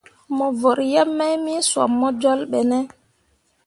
Mo 0.35 0.47
vǝrri 0.59 0.85
yeb 0.93 1.09
mai 1.17 1.35
me 1.43 1.53
sob 1.71 1.91
bo 1.99 2.07
jolbo 2.21 2.47
be 2.51 2.59
ne? 2.69 2.79